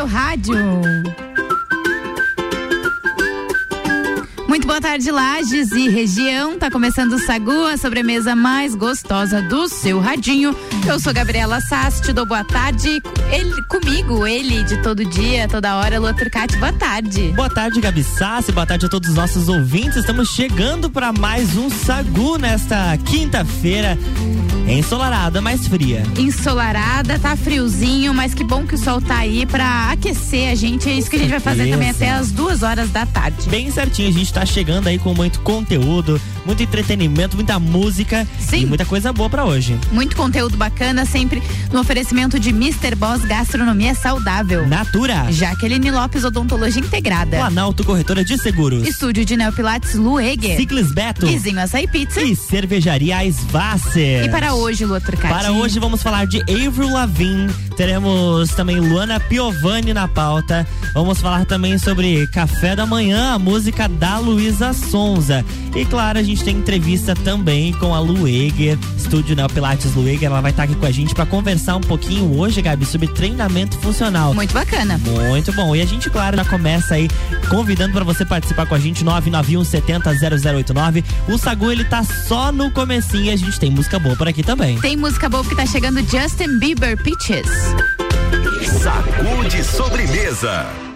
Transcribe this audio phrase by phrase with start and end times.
[0.00, 1.19] seu rádio.
[4.80, 6.58] Boa tarde, Lages e região.
[6.58, 10.56] Tá começando o Sagu, a sobremesa mais gostosa do seu radinho.
[10.88, 13.02] Eu sou Gabriela Sass, te dou boa tarde.
[13.30, 17.30] Ele, comigo, ele de todo dia, toda hora, Lua Turcati, boa tarde.
[17.36, 19.96] Boa tarde, Gabi Sassi, boa tarde a todos os nossos ouvintes.
[19.96, 23.98] Estamos chegando para mais um Sagu nesta quinta-feira.
[24.66, 26.02] Ensolarada, mais fria.
[26.16, 30.88] Ensolarada, tá friozinho, mas que bom que o sol tá aí pra aquecer a gente.
[30.88, 33.48] É isso que a gente vai fazer também até as duas horas da tarde.
[33.48, 38.62] Bem certinho, a gente tá chegando aí com muito conteúdo, muito entretenimento, muita música Sim.
[38.62, 39.78] e muita coisa boa para hoje.
[39.92, 42.94] Muito conteúdo bacana, sempre no oferecimento de Mr.
[42.96, 44.66] Boss Gastronomia Saudável.
[44.66, 45.26] Natura.
[45.30, 47.36] Jaqueline Lopes Odontologia Integrada.
[47.36, 48.86] Planalto Corretora de Seguros.
[48.86, 50.56] Estúdio de Neopilates Lueger.
[50.56, 51.26] Ciclis Beto.
[51.26, 52.20] Vizinho Açaí Pizza.
[52.20, 54.24] E Cervejaria Svasser.
[54.24, 55.32] E para hoje, Lua Turcati?
[55.32, 57.52] Para hoje vamos falar de Avril Lavigne.
[57.76, 60.66] Teremos também Luana Piovani na pauta.
[60.94, 65.44] Vamos falar também sobre Café da Manhã, a música da Luísa Sonza.
[65.74, 70.24] E claro, a gente tem entrevista também com a Lueger, estúdio Neo Pilates Lueger.
[70.24, 73.78] Ela vai estar aqui com a gente para conversar um pouquinho hoje, Gabi, sobre treinamento
[73.78, 74.32] funcional.
[74.32, 74.98] Muito bacana.
[74.98, 75.74] Muito bom.
[75.74, 77.08] E a gente, claro, já começa aí
[77.48, 81.04] convidando para você participar com a gente 991 70 0089.
[81.28, 84.42] O Sagu ele tá só no comecinho e a gente tem música boa por aqui
[84.42, 84.78] também.
[84.80, 87.46] Tem música boa que tá chegando Justin Bieber Peaches.
[88.80, 90.89] Sacude sobremesa.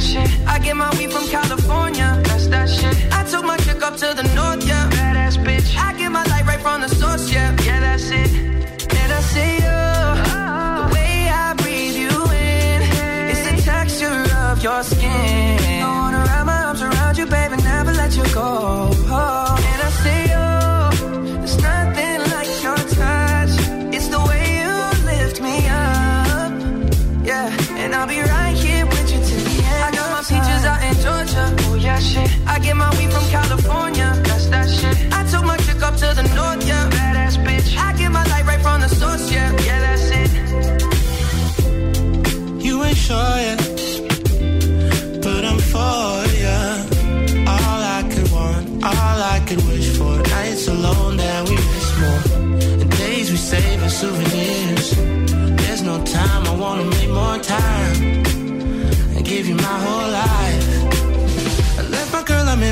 [0.00, 0.48] passion.
[0.48, 0.90] I get my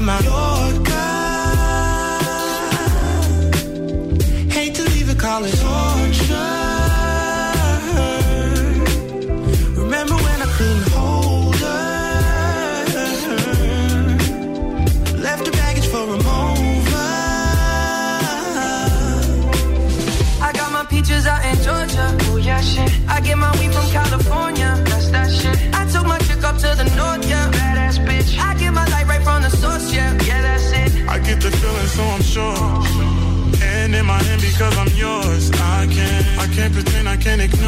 [0.08, 1.20] my girl, I'm in.
[4.56, 6.48] Hate to leave it, call it torture.
[9.82, 11.84] Remember when I couldn't hold her?
[15.26, 17.10] Left her baggage for a mover.
[20.46, 22.06] I got my peaches out in Georgia.
[22.30, 22.90] Oh yeah, shit.
[23.08, 24.37] I get my weed from California.
[32.40, 35.50] And in my hand because I'm yours.
[35.52, 37.67] I can't, I can't pretend, I can't ignore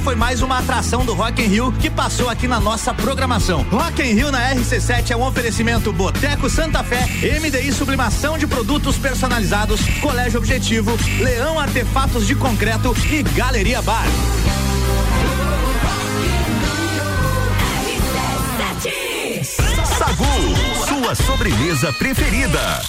[0.00, 3.62] Essa foi mais uma atração do Rock in Rio que passou aqui na nossa programação.
[3.70, 7.06] Rock in Rio na RC7 é um oferecimento Boteco Santa Fé,
[7.38, 14.06] MDI Sublimação de Produtos Personalizados, Colégio Objetivo, Leão Artefatos de Concreto e Galeria Bar.
[19.98, 20.24] Sagu,
[20.88, 22.80] sua sobremesa preferida.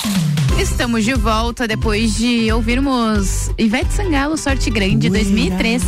[0.57, 5.83] Estamos de volta depois de ouvirmos Ivete Sangalo, Sorte Grande, poeira, 2003.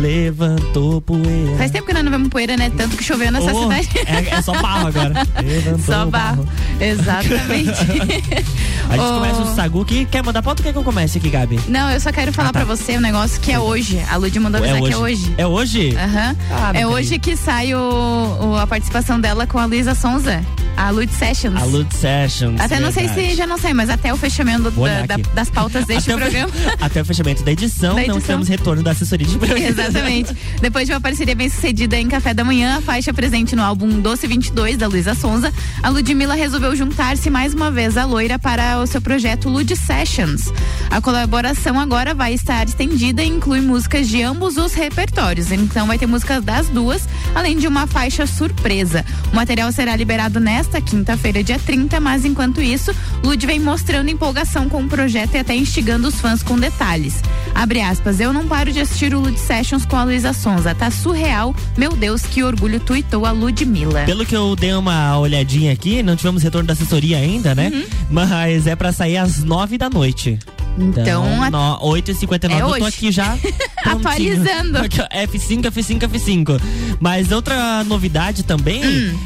[0.00, 1.56] Levantou poeira.
[1.58, 2.70] Faz tempo que nós não vemos poeira, né?
[2.76, 3.88] Tanto que choveu nessa Oh, cidade.
[4.06, 5.12] é, é só barro agora.
[5.44, 6.48] Levantou Só barro.
[6.80, 7.70] Exatamente.
[8.90, 9.14] A gente Oh.
[9.20, 10.62] começa o Sagu que quer mandar pauta?
[10.64, 11.60] Quer que eu comece aqui, Gabi?
[11.68, 12.64] Não, eu só quero falar Ah, tá.
[12.64, 14.02] pra você um negócio que é hoje.
[14.10, 15.34] A Lud mandou avisar que é hoje.
[15.38, 15.94] É hoje?
[15.96, 16.36] Aham.
[16.50, 20.44] Ah, é hoje que sai o, o- a participação dela com a Luísa Sonza,
[20.76, 21.60] a Lud Sessions.
[21.60, 22.60] A Lud Sessions.
[22.60, 23.30] Até não sei verdade.
[23.30, 26.48] se já não sei, mas até o fechamento da- da- das pautas deste até programa.
[26.52, 28.20] O, até o fechamento da edição, Da não edição.
[28.20, 29.66] tivemos retorno da assessoria de programa.
[29.68, 30.36] Exatamente.
[30.60, 34.00] Depois de uma parceria bem sucedida em Café da Manhã, a faixa presente no álbum
[34.00, 38.78] Doce 22 da Luísa Sonza, a Ludmilla resolveu juntar-se mais uma vez à loira para
[38.80, 40.52] o seu projeto Lud Sessions.
[40.90, 45.52] A colaboração agora vai estar estendida e inclui músicas de ambos os repertórios.
[45.52, 49.04] Então vai ter músicas das duas, além de uma faixa surpresa.
[49.32, 54.68] O material será liberado nesta quinta-feira, dia 30, mas enquanto isso, Lud vem mostrando empolgação
[54.68, 57.22] com o projeto e até instigando os fãs com detalhes.
[57.54, 60.74] Abre aspas, eu não paro de assistir o Lud Sessions com a Luísa Sonza.
[60.74, 61.54] Tá surreal.
[61.78, 64.04] Meu Deus, que orgulho, tuitou a Ludmilla.
[64.04, 67.70] Pelo que eu dei uma olhadinha aqui, não tivemos retorno da assessoria ainda, né?
[67.72, 67.84] Uhum.
[68.10, 70.38] Mas é pra sair às nove da noite.
[70.78, 73.36] Então, no, 8h59 É eu tô aqui já.
[73.84, 74.78] Atualizando.
[74.78, 76.60] Aqui, ó, F5, F5, F5.
[77.00, 78.82] Mas outra novidade também,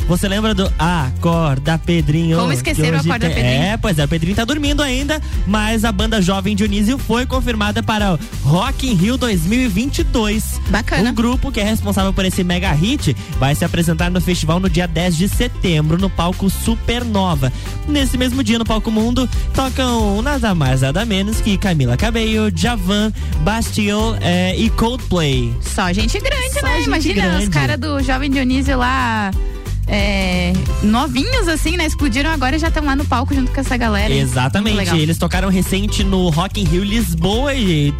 [0.08, 2.36] você lembra do Acorda Pedrinho?
[2.38, 2.40] Hum.
[2.42, 3.62] Como esquecer que o Acorda tem- Pedrinho?
[3.62, 7.82] É, pois é, o Pedrinho tá dormindo ainda, mas a banda Jovem Dionísio foi confirmada
[7.82, 10.60] para o Rock in Rio 2022.
[10.68, 11.10] Bacana.
[11.10, 14.70] O grupo que é responsável por esse mega hit vai se apresentar no festival no
[14.70, 17.52] dia 10 de setembro, no palco Supernova.
[17.88, 23.12] Nesse mesmo dia, no palco Mundo, tocam nada mais, nada menos que Camila Cabello, Javan,
[23.42, 25.52] Bastille eh, e Coldplay.
[25.60, 26.76] Só gente grande, Só né?
[26.78, 27.44] gente Imagina grande.
[27.44, 29.30] os caras do Jovem Dionísio lá.
[29.86, 31.84] é, novinhos assim, né?
[31.86, 34.12] Explodiram agora e já estão lá no palco junto com essa galera.
[34.14, 34.76] Exatamente.
[34.76, 34.96] legal.
[34.96, 37.92] Eles tocaram recente no Rock in Rio Lisboa e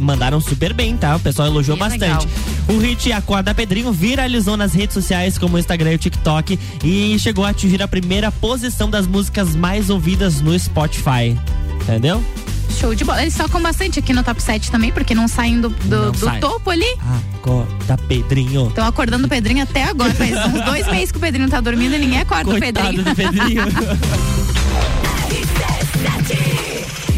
[0.00, 1.16] mandaram super bem, tá?
[1.16, 2.28] O pessoal elogiou bastante.
[2.68, 7.18] O hit Acorda Pedrinho viralizou nas redes sociais como o Instagram e o TikTok e
[7.18, 11.36] chegou a atingir a primeira posição das músicas mais ouvidas no Spotify.
[11.82, 12.22] Entendeu?
[12.72, 13.22] Show de bola.
[13.22, 16.18] Eles tocam bastante aqui no top 7 também, porque não saem do, do, Não do
[16.18, 16.40] saem.
[16.40, 16.86] topo ali.
[17.36, 18.68] Acorda Pedrinho.
[18.68, 20.12] Estão acordando o Pedrinho até agora.
[20.14, 23.04] Faz uns dois meses que o Pedrinho tá dormindo e ninguém acorda o Coitado Pedrinho.
[23.04, 23.62] do Pedrinho.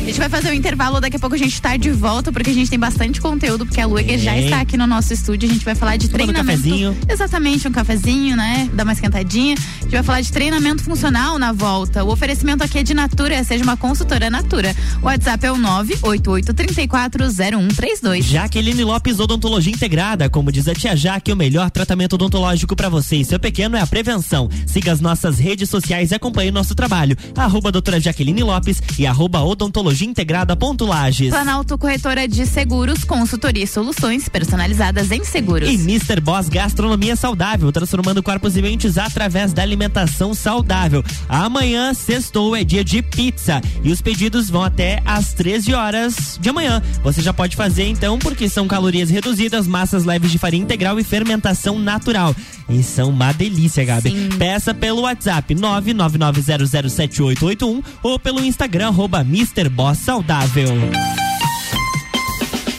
[0.05, 2.51] A gente vai fazer um intervalo, daqui a pouco a gente tá de volta, porque
[2.51, 5.49] a gente tem bastante conteúdo, porque a Lueger já está aqui no nosso estúdio.
[5.49, 6.61] A gente vai falar de Tomando um treinamento.
[6.63, 6.95] cafezinho.
[7.09, 8.69] Exatamente, um cafezinho, né?
[8.75, 9.55] Dar uma esquentadinha.
[9.57, 12.05] A gente vai falar de treinamento funcional na volta.
[12.05, 14.77] O oferecimento aqui é de Natura, seja uma consultora Natura.
[15.01, 18.25] O WhatsApp é o 988340132.
[18.25, 23.17] Jaqueline Lopes Odontologia Integrada, como diz a tia Jaque, o melhor tratamento odontológico para você
[23.17, 24.51] e seu pequeno é a prevenção.
[24.67, 27.17] Siga as nossas redes sociais e acompanhe nosso trabalho.
[27.35, 31.31] Arroba doutora Jaqueline Lopes e arroba odontologia integrada ponto Lages.
[31.31, 35.69] Planalto Corretora de Seguros, consultoria e soluções personalizadas em seguros.
[35.69, 36.21] E Mr.
[36.21, 41.05] Boss Gastronomia Saudável, transformando corpos e mentes através da alimentação saudável.
[41.29, 43.61] Amanhã, sextou, é dia de pizza.
[43.83, 46.83] E os pedidos vão até às 13 horas de amanhã.
[47.03, 51.05] Você já pode fazer então, porque são calorias reduzidas, massas leves de farinha integral e
[51.05, 52.35] fermentação natural.
[52.69, 54.11] E são uma delícia, Gabi.
[54.11, 54.31] Sim.
[54.39, 59.69] Peça pelo WhatsApp 999007881 ou pelo Instagram, arroba Mr.
[59.69, 60.69] Boss Saudável.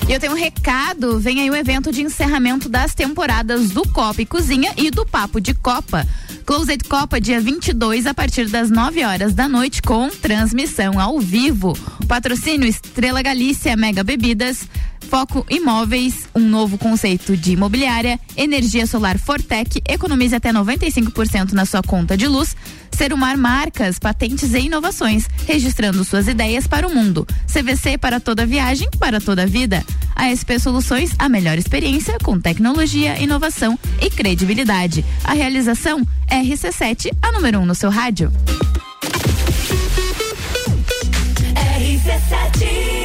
[0.08, 4.22] E eu tenho um recado, vem aí o evento de encerramento das temporadas do Copa
[4.22, 6.08] e Cozinha e do Papo de Copa.
[6.46, 11.74] Closet Copa dia 22 a partir das 9 horas da noite com transmissão ao vivo.
[12.08, 14.68] Patrocínio Estrela Galícia Mega Bebidas,
[15.10, 21.82] Foco Imóveis, um novo conceito de imobiliária, energia solar Fortec, economize até 95% na sua
[21.82, 22.56] conta de luz.
[22.92, 27.28] Serumar Marcas, patentes e inovações, registrando suas ideias para o mundo.
[27.46, 29.84] CVC para toda viagem, para toda vida.
[30.16, 35.06] ASP Soluções, a melhor experiência com tecnologia, inovação e credibilidade.
[35.24, 38.32] A realização RC7, a número 1 um no seu rádio.
[42.06, 43.05] Se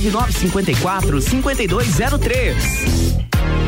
[0.01, 3.20] 9954 5203.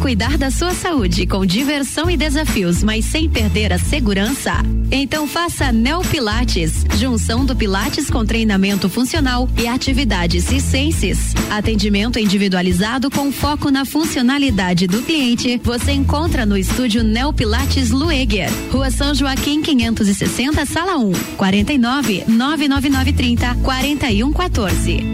[0.00, 4.54] Cuidar da sua saúde com diversão e desafios, mas sem perder a segurança?
[4.90, 11.34] Então faça Neo Pilates, junção do Pilates com treinamento funcional e atividades circenses.
[11.50, 15.60] Atendimento individualizado com foco na funcionalidade do cliente.
[15.62, 23.54] Você encontra no estúdio Neo Pilates Lueger, Rua São Joaquim 560, Sala 1, 49 99930
[23.62, 25.04] 4114.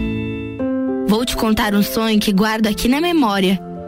[1.07, 3.66] Vou te contar um sonho que guardo aqui na memória.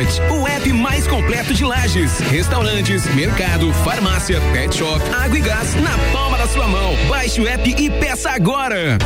[0.00, 5.74] Munch, o app mais completo de lajes, restaurantes, mercado, farmácia, pet shop, água e gás
[5.74, 6.96] na palma da sua mão.
[7.08, 8.96] Baixe o app e peça agora.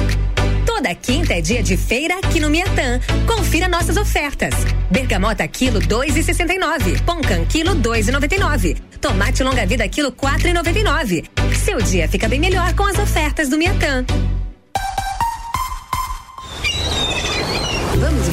[0.65, 3.01] Toda quinta é dia de feira aqui no Miatã.
[3.27, 4.55] Confira nossas ofertas.
[4.91, 7.01] Bergamota quilo dois e sessenta e nove.
[7.03, 8.77] Pãocan quilo dois e noventa e nove.
[9.01, 11.25] Tomate longa vida quilo quatro e noventa e nove.
[11.65, 14.05] Seu dia fica bem melhor com as ofertas do Miatã.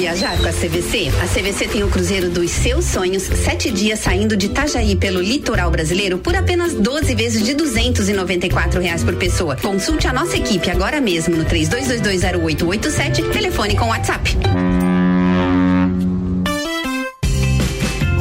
[0.01, 1.11] Viajar com a CVC?
[1.21, 5.69] A CVC tem o cruzeiro dos seus sonhos, sete dias saindo de Itajaí pelo litoral
[5.69, 9.55] brasileiro por apenas 12 vezes de duzentos e noventa e quatro reais por pessoa.
[9.57, 13.21] Consulte a nossa equipe agora mesmo no três dois dois dois zero oito oito sete,
[13.29, 14.35] telefone com WhatsApp.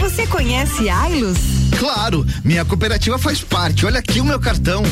[0.00, 1.38] Você conhece Ailos?
[1.78, 3.86] Claro, minha cooperativa faz parte.
[3.86, 4.82] Olha aqui o meu cartão.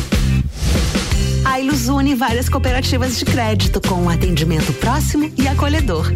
[1.44, 6.10] A Ilus une várias cooperativas de crédito com um atendimento próximo e acolhedor.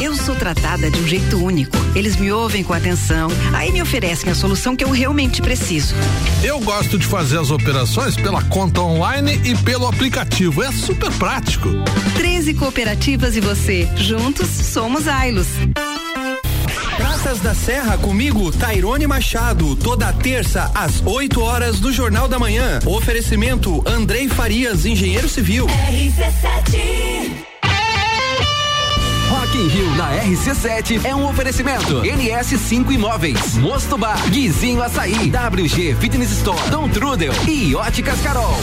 [0.00, 1.76] Eu sou tratada de um jeito único.
[1.94, 5.94] Eles me ouvem com atenção, aí me oferecem a solução que eu realmente preciso.
[6.42, 10.62] Eu gosto de fazer as operações pela conta online e pelo aplicativo.
[10.62, 11.68] É super prático.
[12.14, 13.86] 13 cooperativas e você.
[13.94, 15.48] Juntos somos Ailos.
[16.96, 22.78] Praças da Serra comigo, Tairone Machado, toda terça às 8 horas do Jornal da Manhã.
[22.86, 25.66] Oferecimento Andrei Farias, engenheiro civil.
[25.66, 27.49] RC7
[29.60, 32.00] In Rio na RC7 é um oferecimento.
[32.00, 38.56] NS5 Imóveis, Mosto Bar, Guizinho Açaí, WG Fitness Store, Dom Trudel e Óticas Carol.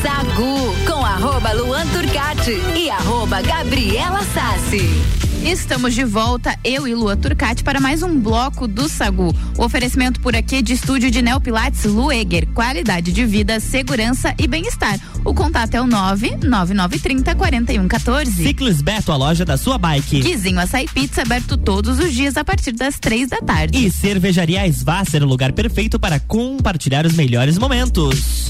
[0.00, 5.21] Sagu com arroba Luan Turcati e arroba Gabriela Sassi.
[5.44, 9.34] Estamos de volta, eu e Lua Turcati, para mais um bloco do Sagu.
[9.58, 12.46] O oferecimento por aqui é de estúdio de Neopilates Lueger.
[12.54, 15.00] Qualidade de vida, segurança e bem-estar.
[15.24, 18.44] O contato é o 99930 4114.
[18.44, 20.20] Ciclis Beto, a loja da sua bike.
[20.20, 23.84] Guizinho Açaí Pizza, aberto todos os dias a partir das três da tarde.
[23.84, 28.48] E Cervejaria Svasser, o lugar perfeito para compartilhar os melhores momentos.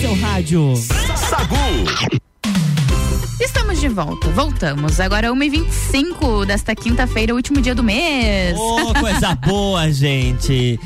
[0.00, 0.74] Seu rádio.
[0.76, 1.56] Sagu.
[3.40, 5.00] Estamos de volta, voltamos.
[5.00, 8.56] Agora 1h25 desta quinta-feira, último dia do mês.
[8.56, 10.78] Oh, coisa boa, gente.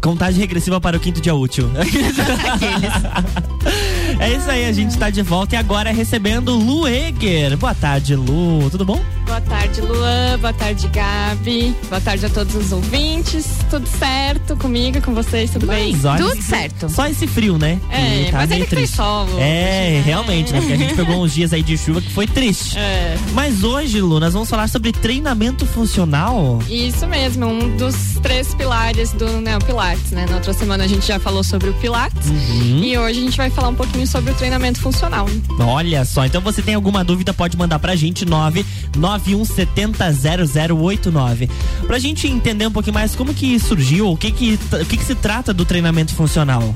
[0.00, 1.68] Contagem regressiva para o quinto dia útil.
[4.20, 7.56] é isso aí, a gente está de volta e agora recebendo Lu Eger.
[7.56, 8.70] Boa tarde, Lu.
[8.70, 9.00] Tudo bom?
[9.30, 10.38] Boa tarde, Luan.
[10.40, 11.72] Boa tarde, Gabi.
[11.88, 13.46] Boa tarde a todos os ouvintes.
[13.70, 15.50] Tudo certo comigo, com vocês?
[15.52, 15.92] Tudo bem?
[15.92, 16.88] Mas olha, Tudo certo.
[16.88, 17.78] Só esse frio, né?
[17.90, 18.96] É, Que tá mas ainda que tem triste.
[18.96, 19.28] sol.
[19.38, 20.58] É, hoje, realmente, né?
[20.58, 22.76] Porque a gente pegou uns dias aí de chuva que foi triste.
[22.76, 23.16] É.
[23.32, 26.58] Mas hoje, Lu, nós vamos falar sobre treinamento funcional.
[26.68, 30.26] Isso mesmo, um dos três pilares do Neopilates, né?
[30.28, 32.82] Na outra semana a gente já falou sobre o Pilates Uhum.
[32.82, 35.26] e hoje a gente vai falar um pouquinho sobre o treinamento funcional.
[35.60, 38.24] Olha só, então você tem alguma dúvida, pode mandar pra gente
[39.20, 41.50] 991700089.
[41.86, 45.04] Pra gente entender um pouquinho mais como que surgiu, o que que, o que que
[45.04, 46.74] se trata do treinamento funcional.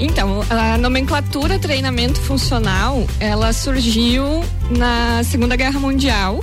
[0.00, 6.40] Então, a nomenclatura treinamento funcional, ela surgiu na Segunda Guerra Mundial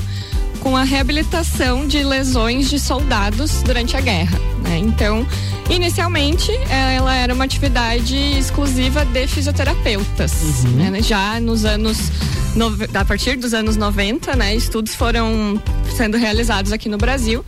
[0.65, 4.39] com a reabilitação de lesões de soldados durante a guerra.
[4.63, 4.79] né?
[4.79, 5.23] Então,
[5.69, 10.63] inicialmente, ela era uma atividade exclusiva de fisioterapeutas.
[10.73, 10.99] né?
[11.03, 11.97] Já nos anos
[12.55, 15.61] nove- a partir dos anos 90, né, estudos foram
[15.95, 17.45] sendo realizados aqui no Brasil.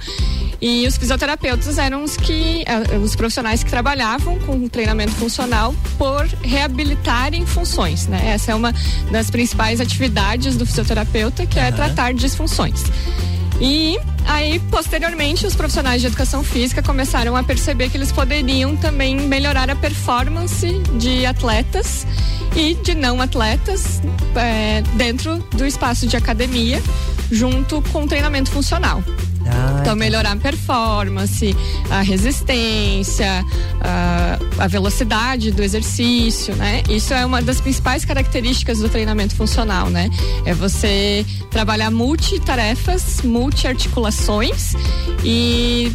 [0.60, 6.26] E os fisioterapeutas eram os que eh, os profissionais que trabalhavam com treinamento funcional por
[6.42, 8.32] reabilitarem funções, né?
[8.34, 8.74] Essa é uma
[9.12, 12.84] das principais atividades do fisioterapeuta, que é tratar disfunções.
[13.60, 19.16] E aí, posteriormente, os profissionais de educação física começaram a perceber que eles poderiam também
[19.16, 20.68] melhorar a performance
[21.00, 22.06] de atletas
[22.56, 24.02] e de não atletas
[24.36, 26.82] eh, dentro do espaço de academia,
[27.32, 29.04] junto com treinamento funcional.
[29.82, 31.56] Então, melhorar a performance,
[31.90, 33.46] a resistência,
[33.82, 36.84] a, a velocidade do exercício, né?
[36.90, 40.10] Isso é uma das principais características do treinamento funcional, né?
[40.46, 44.74] É você trabalhar multitarefas, multiarticulações
[45.24, 45.92] e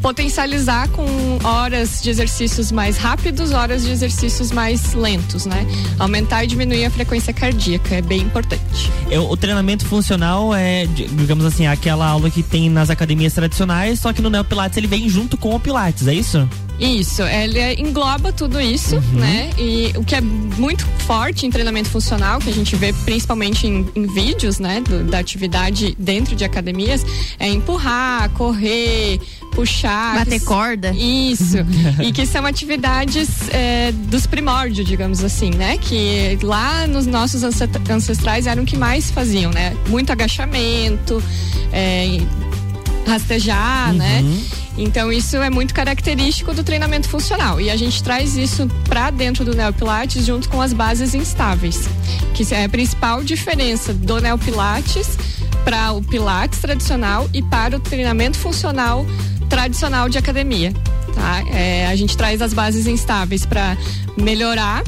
[0.00, 1.06] potencializar com
[1.44, 5.66] horas de exercícios mais rápidos, horas de exercícios mais lentos, né?
[5.98, 8.90] Aumentar e diminuir a frequência cardíaca é bem importante.
[9.10, 14.00] Eu- o treinamento funcional é, di- digamos assim, aquela aula que tem nas academias tradicionais,
[14.00, 16.48] só que no Neo Pilates ele vem junto com o Pilates, é isso?
[16.80, 19.50] Isso, ele é- engloba tudo isso, né?
[19.58, 23.86] E o que é muito forte em treinamento funcional, que a gente vê principalmente em,
[23.94, 27.04] em vídeos, né, do- da atividade dentro de academias,
[27.38, 29.20] é empurrar, correr,
[29.52, 30.14] puxar.
[30.20, 30.90] Bater que- corda.
[30.96, 31.58] Isso.
[32.02, 35.76] e que são atividades é, dos primórdios, digamos assim, né?
[35.76, 39.76] Que lá nos nossos ancestrais eram o que mais faziam, né?
[39.88, 41.22] Muito agachamento,
[41.72, 42.20] é,
[43.06, 44.22] rastejar, né?
[44.78, 49.44] Então isso é muito característico do treinamento funcional e a gente traz isso para dentro
[49.44, 51.88] do Neopilates junto com as bases instáveis,
[52.34, 55.18] que é a principal diferença do Neopilates
[55.64, 59.04] para o Pilates tradicional e para o treinamento funcional
[59.48, 60.72] tradicional de academia.
[61.14, 61.42] Tá?
[61.52, 63.76] É, a gente traz as bases instáveis para
[64.16, 64.82] melhorar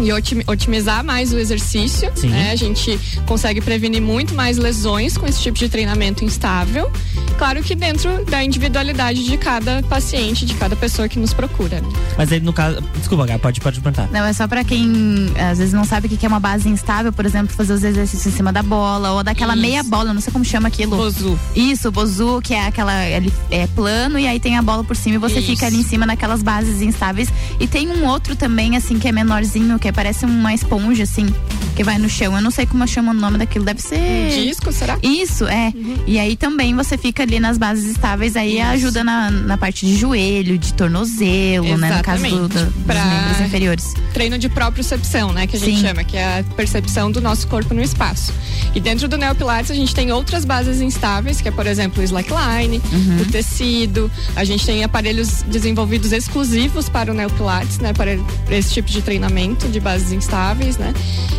[0.00, 2.10] e otim- otimizar mais o exercício.
[2.14, 2.28] Sim.
[2.28, 2.50] né?
[2.52, 6.90] A gente consegue prevenir muito mais lesões com esse tipo de treinamento instável.
[7.38, 11.80] Claro que dentro da individualidade de cada paciente, de cada pessoa que nos procura.
[11.80, 11.88] né?
[12.16, 12.80] Mas aí no caso.
[12.96, 14.08] Desculpa, Gabi, pode, pode perguntar.
[14.12, 16.68] Não, é só pra quem às vezes não sabe o que que é uma base
[16.68, 19.62] instável, por exemplo, fazer os exercícios em cima da bola, ou daquela Isso.
[19.62, 20.96] meia bola, não sei como chama aquilo.
[20.96, 21.38] Bozu.
[21.56, 23.04] Isso, bozu, que é aquela.
[23.06, 25.48] Ele é plano e aí tem a bola por cima e você Isso.
[25.50, 27.28] fica ali em cima naquelas bases instáveis.
[27.58, 31.26] E tem um outro também, assim, que é menorzinho, que parece uma esponja, assim,
[31.74, 32.34] que vai no chão.
[32.36, 34.30] Eu não sei como chama o nome daquilo, deve ser.
[34.44, 34.98] Disco, será?
[35.02, 35.72] Isso, é.
[36.06, 38.66] E aí também você fica ali nas bases estáveis, aí Isso.
[38.66, 41.96] ajuda na, na parte de joelho, de tornozelo, né?
[41.96, 42.48] No caso do, Exatamente.
[42.64, 43.94] do- dos Pra- membros inferiores.
[44.12, 45.46] treino de propriocepção, né?
[45.46, 45.82] Que a gente Sim.
[45.86, 48.32] chama, que é a percepção do nosso corpo no espaço.
[48.74, 52.04] E dentro do Neopilates a gente tem outras bases instáveis, que é, por exemplo, o
[52.04, 53.22] slackline, Uhum.
[53.22, 54.10] o tecido.
[54.36, 57.92] A gente tem aparelhos desenvolvidos exclusivos para o Neopilates, né?
[57.92, 58.16] Para
[58.50, 60.92] esse tipo de treinamento de bases instáveis, né?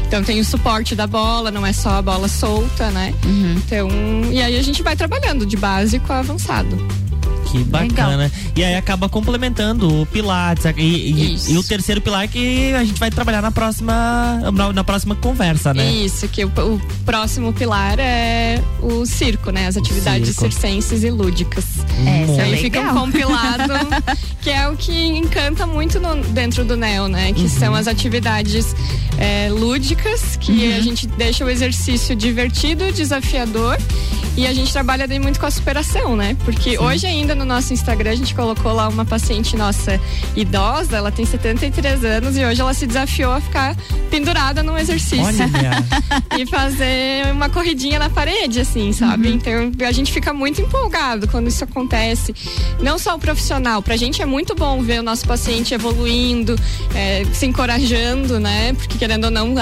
[0.08, 3.14] Então tem o suporte da bola, não é só a bola solta, né?
[3.26, 3.56] Uhum.
[3.58, 3.90] Então,
[4.32, 6.78] e aí a gente vai trabalhando de básico a avançado.
[7.46, 8.32] Que bacana.
[8.56, 13.00] E aí acaba complementando o Pilates e, e, e, o terceiro pilar que a gente
[13.00, 15.92] vai trabalhar na próxima na, na próxima conversa, né?
[15.92, 19.68] Isso, que o, o, próximo pilar é o circo, né?
[19.68, 20.42] As atividades circo.
[20.42, 21.66] circenses e lúdicas.
[22.06, 23.74] É, isso aí fica um compilado
[24.42, 27.34] que é o que encanta muito no, dentro do NEO, né?
[27.34, 27.50] Que uhum.
[27.50, 28.76] são as atividades
[29.18, 30.78] é, lúdicas, que uhum.
[30.78, 33.78] a gente deixa o exercício divertido, desafiador
[34.36, 36.36] e a gente trabalha daí muito com a superação, né?
[36.44, 36.78] Porque Sim.
[36.78, 40.00] hoje ainda no nosso Instagram a gente colocou lá uma paciente nossa
[40.36, 43.76] idosa, ela tem 73 anos e hoje ela se desafiou a ficar
[44.10, 45.24] pendurada num exercício.
[46.38, 49.30] e fazer uma corridinha na parede, assim, sabe?
[49.30, 49.36] Uhum.
[49.36, 52.34] Então a gente fica muito empolgado quando isso acontece.
[52.82, 56.56] Não só o profissional, pra gente é muito bom ver o nosso paciente evoluindo,
[56.96, 58.74] é, se encorajando, né?
[58.74, 59.54] Porque querendo ou não,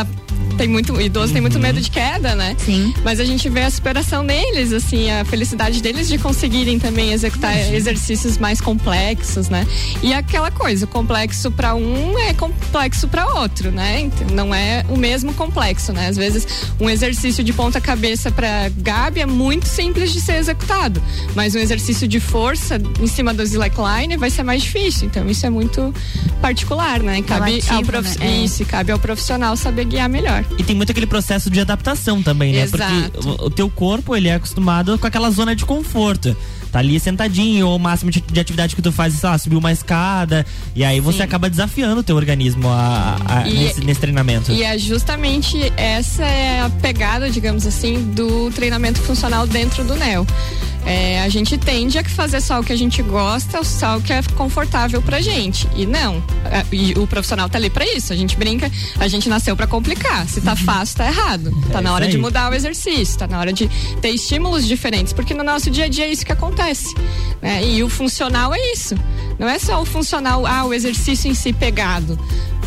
[0.62, 1.34] tem muito, idoso uhum.
[1.34, 1.62] tem muito uhum.
[1.62, 2.56] medo de queda, né?
[2.60, 2.94] Sim.
[3.04, 7.56] Mas a gente vê a superação deles, assim, a felicidade deles de conseguirem também executar
[7.56, 7.74] uhum.
[7.74, 9.66] exercícios mais complexos, né?
[10.04, 14.02] E aquela coisa, o complexo para um é complexo para outro, né?
[14.02, 16.10] Então, não é o mesmo complexo, né?
[16.10, 16.46] Às vezes
[16.80, 21.02] um exercício de ponta cabeça para Gabi é muito simples de ser executado,
[21.34, 25.08] mas um exercício de força em cima do slackline vai ser mais difícil.
[25.08, 25.92] Então isso é muito
[26.40, 27.20] particular, né?
[27.24, 28.20] Cabe Relativo, ao prof...
[28.20, 28.28] né?
[28.28, 28.44] É.
[28.44, 30.46] Isso, cabe ao profissional saber guiar melhor.
[30.58, 32.62] E tem muito aquele processo de adaptação também, né?
[32.62, 33.12] Exato.
[33.12, 36.36] Porque o, o teu corpo, ele é acostumado com aquela zona de conforto
[36.72, 39.58] tá ali sentadinho, ou o máximo de, de, atividade que tu faz, sei lá, subir
[39.58, 40.46] uma escada.
[40.76, 41.24] E aí você Sim.
[41.24, 44.52] acaba desafiando o teu organismo a, a e, nesse, nesse, treinamento.
[44.52, 50.26] E é justamente essa é a pegada, digamos assim, do treinamento funcional dentro do NEO.
[50.86, 54.12] É, a gente tende a fazer só o que a gente gosta, só o que
[54.12, 55.68] é confortável pra gente.
[55.76, 56.24] E não.
[56.46, 58.12] É, e o profissional tá ali pra isso.
[58.12, 60.28] A gente brinca, a gente nasceu pra complicar.
[60.28, 61.52] Se tá fácil, tá errado.
[61.72, 63.70] Tá é na hora de mudar o exercício, tá na hora de
[64.02, 66.94] ter estímulos diferentes, porque no nosso dia a dia é isso que acontece.
[67.42, 67.64] Né?
[67.64, 68.96] E o funcional é isso.
[69.38, 72.18] Não é só o funcional, ah, o exercício em si pegado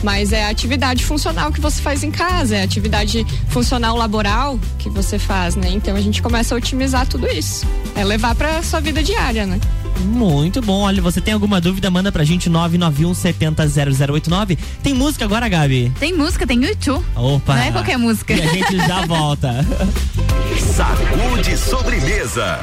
[0.05, 4.61] mas é a atividade funcional que você faz em casa, é a atividade funcional laboral
[4.79, 5.71] que você faz, né?
[5.71, 7.67] Então a gente começa a otimizar tudo isso.
[7.97, 9.59] É levar para sua vida diária, né?
[10.05, 10.83] Muito bom.
[10.83, 11.90] Olha, você tem alguma dúvida?
[11.90, 14.59] Manda pra gente 991 70 0089.
[14.83, 15.90] Tem música agora, Gabi?
[15.99, 17.05] Tem música, tem YouTube.
[17.17, 17.55] Opa!
[17.55, 18.35] Não é qualquer música.
[18.35, 19.64] E a gente já volta.
[20.77, 22.59] Sacude sobremesa.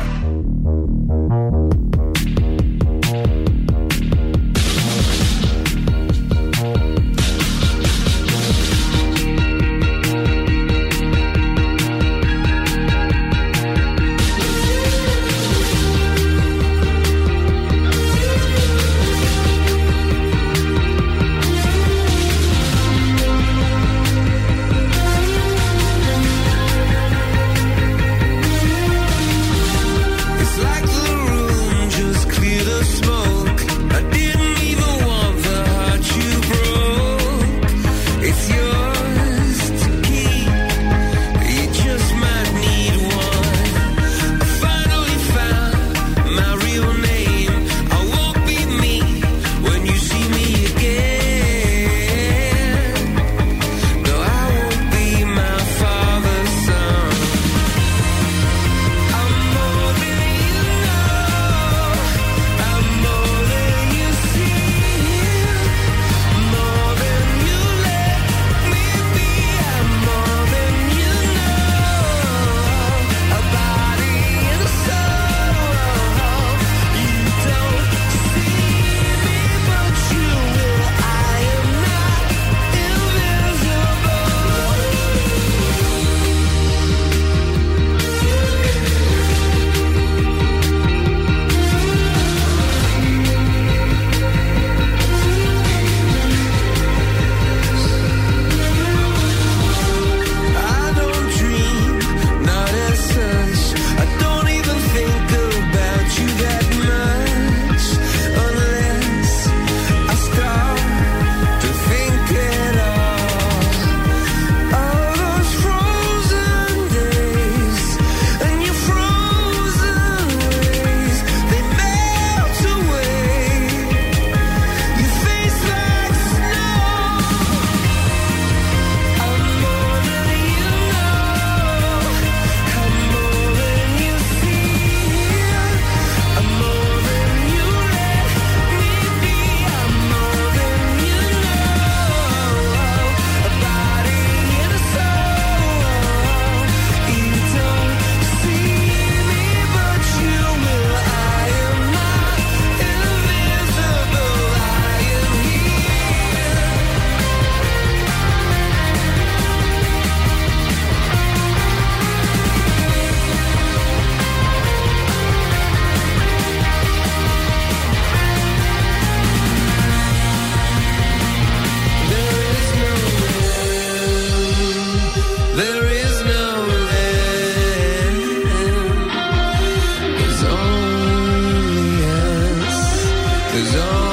[183.62, 184.11] Cause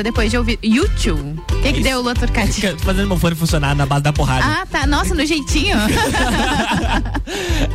[0.00, 1.40] volta depois de ouvir YouTube.
[1.52, 2.60] O que, que deu, Lua Turcati?
[2.80, 4.44] Fazendo meu fone funcionar na base da porrada.
[4.44, 4.86] Ah, tá.
[4.86, 5.76] Nossa, no jeitinho.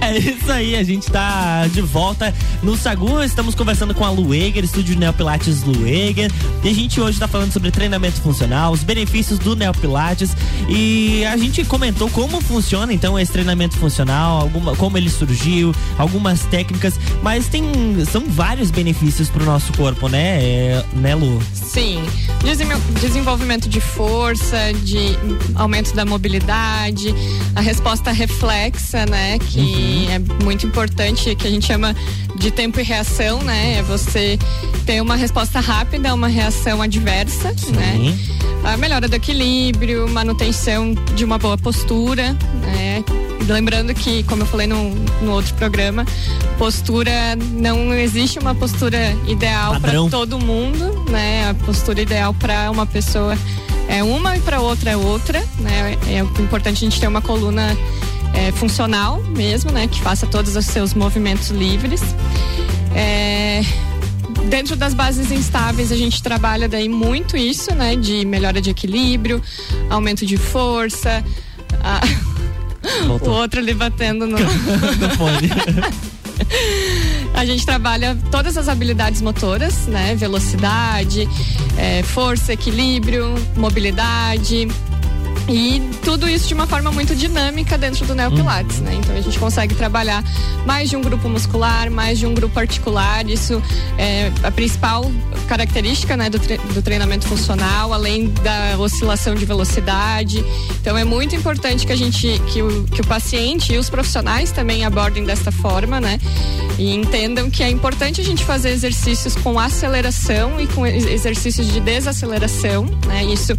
[0.02, 3.24] É isso aí, a gente tá de volta no Sagu.
[3.24, 6.30] Estamos conversando com a Lueger, estúdio Neopilates Lueger.
[6.66, 10.36] E a gente hoje tá falando sobre treinamento funcional, os benefícios do Neopilates.
[10.68, 16.42] E a gente comentou como funciona então esse treinamento funcional, alguma, como ele surgiu, algumas
[16.46, 17.00] técnicas.
[17.22, 17.64] Mas tem.
[18.12, 21.40] São vários benefícios pro nosso corpo, né, é, né, Lu?
[21.54, 22.04] Sim,
[23.00, 25.20] desenvolvimento de força, de
[25.54, 27.14] aumento da mobilidade,
[27.56, 31.96] a resposta reflexa, né, que é muito importante, que a gente chama
[32.46, 34.38] de tempo e reação, né, é você
[34.86, 38.16] ter uma resposta rápida a uma reação adversa, né,
[38.64, 43.04] a melhora do equilíbrio, manutenção de uma boa postura, né,
[43.48, 44.90] Lembrando que, como eu falei no,
[45.22, 46.04] no outro programa,
[46.58, 51.50] postura não existe uma postura ideal para todo mundo, né?
[51.50, 53.38] A postura ideal para uma pessoa
[53.88, 55.96] é uma e para outra é outra, né?
[56.08, 57.78] É importante a gente ter uma coluna
[58.36, 59.88] é, funcional mesmo, né?
[59.88, 62.02] Que faça todos os seus movimentos livres.
[62.96, 63.62] É,
[64.50, 67.96] Dentro das bases instáveis, a gente trabalha daí muito isso, né?
[67.96, 69.42] De melhora de equilíbrio,
[69.90, 71.24] aumento de força.
[71.84, 72.02] a-
[73.26, 74.38] o outro ali batendo no.
[75.00, 75.50] No fone.
[77.34, 80.16] A gente trabalha todas as habilidades motoras, né?
[80.16, 81.28] Velocidade,
[81.78, 84.68] eh, força, equilíbrio, mobilidade.
[85.48, 88.96] E tudo isso de uma forma muito dinâmica dentro do Neopilates, né?
[88.96, 90.24] Então a gente consegue trabalhar
[90.66, 93.30] mais de um grupo muscular, mais de um grupo articular.
[93.30, 93.62] Isso
[93.98, 95.12] é a principal
[95.48, 100.44] característica né, do, tre- do treinamento funcional, além da oscilação de velocidade.
[100.82, 104.52] Então é muito importante que a gente, que o, que o paciente e os profissionais
[104.52, 106.20] também abordem desta forma, né?
[106.80, 111.72] E entendam que é importante a gente fazer exercícios com aceleração e com ex- exercícios
[111.72, 113.24] de desaceleração, né?
[113.26, 113.54] Isso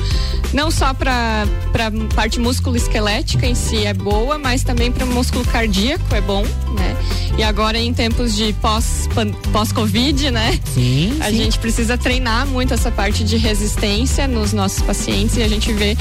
[0.53, 5.44] não só para para parte músculo-esquelética em si é boa, mas também para o músculo
[5.44, 6.42] cardíaco é bom,
[6.87, 6.96] né?
[7.38, 10.59] E agora em tempos de pós pan- pós-covid, né?
[10.75, 11.16] Sim.
[11.20, 11.37] A sim.
[11.38, 15.96] gente precisa treinar muito essa parte de resistência nos nossos pacientes e a gente vê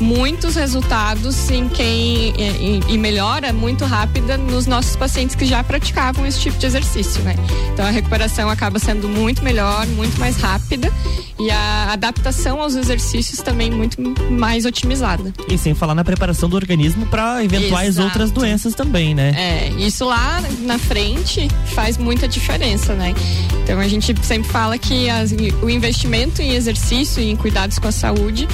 [0.00, 5.62] muitos resultados em quem e, e- e melhora muito rápida nos nossos pacientes que já
[5.62, 7.36] praticavam esse tipo de exercício, né?
[7.72, 10.92] Então a recuperação acaba sendo muito melhor, muito mais rápida
[11.38, 14.00] e a adaptação aos exercícios também muito
[14.32, 15.32] mais otimizada.
[15.48, 18.08] E sem falar na preparação do organismo para eventuais Exato.
[18.08, 19.32] outras doenças também, né?
[19.36, 20.13] É, isso lá
[20.60, 23.14] na frente faz muita diferença, né?
[23.62, 27.88] Então a gente sempre fala que as- o investimento em exercício e em cuidados com
[27.88, 28.46] a saúde,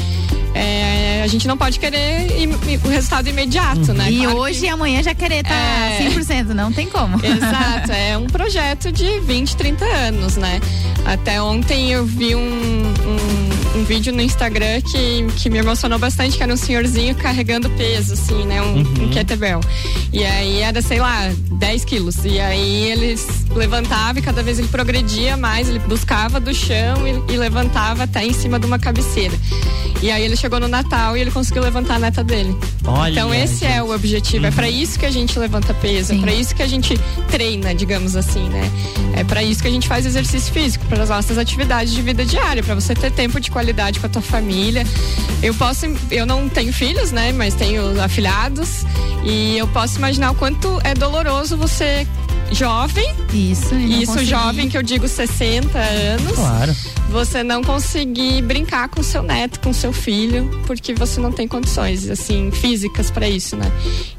[0.54, 2.26] é, a gente não pode querer
[2.84, 4.10] o resultado imediato, né?
[4.10, 5.98] E Claro que- hoje e amanhã já querer estar É.
[5.98, 7.16] 100%, não tem como.
[7.24, 10.60] Exato, é um projeto de 20, 30 anos, né?
[11.04, 16.36] Até ontem eu vi um, um, um vídeo no Instagram que, que me emocionou bastante,
[16.36, 18.60] que era um senhorzinho carregando peso, assim, né?
[18.60, 19.60] Um, um kettlebell.
[20.12, 22.16] E aí era, sei lá, 10 quilos.
[22.24, 23.14] E aí ele
[23.54, 28.24] levantava e cada vez ele progredia mais, ele buscava do chão e, e levantava até
[28.24, 29.34] em cima de uma cabeceira.
[30.02, 32.56] E aí ele chegou no Natal e ele conseguiu levantar a neta dele.
[32.86, 36.18] Olha, então esse é o objetivo, é para isso que a gente levanta peso, é
[36.18, 36.98] para isso que a gente
[37.30, 38.70] treina, digamos assim, né?
[39.14, 42.24] É para isso que a gente faz exercício físico, para as nossas atividades de vida
[42.24, 43.59] diária, para você ter tempo de qualidade
[44.00, 44.84] com a tua família.
[45.42, 48.84] Eu posso, eu não tenho filhos, né, mas tenho afilhados
[49.24, 52.06] e eu posso imaginar o quanto é doloroso você
[52.52, 56.74] jovem, isso, e isso jovem que eu digo 60 anos, Claro.
[57.10, 62.08] você não conseguir brincar com seu neto, com seu filho, porque você não tem condições,
[62.10, 63.70] assim, físicas para isso, né?